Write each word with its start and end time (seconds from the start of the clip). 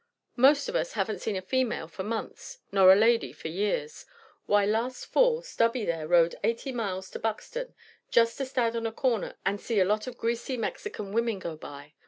Most 0.35 0.67
of 0.67 0.75
us 0.75 0.93
haven't 0.93 1.21
seen 1.21 1.35
a 1.35 1.43
female 1.43 1.87
for 1.87 2.01
months, 2.01 2.57
nor 2.71 2.91
a 2.91 2.95
lady 2.95 3.31
for 3.31 3.49
years. 3.49 4.07
Why, 4.47 4.65
last 4.65 5.05
fall 5.05 5.43
Stubby 5.43 5.85
there 5.85 6.07
rode 6.07 6.33
eighty 6.43 6.71
miles 6.71 7.11
to 7.11 7.19
Buxton, 7.19 7.75
just 8.09 8.39
to 8.39 8.47
stand 8.47 8.75
on 8.75 8.87
a 8.87 8.91
corner 8.91 9.35
and 9.45 9.61
see 9.61 9.79
a 9.79 9.85
lot 9.85 10.07
of 10.07 10.17
greasy 10.17 10.57
Mexican 10.57 11.13
women 11.13 11.37
go 11.37 11.55
by. 11.55 11.93